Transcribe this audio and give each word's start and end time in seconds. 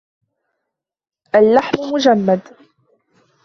اللحم 1.33 1.77
مجمد. 1.93 2.39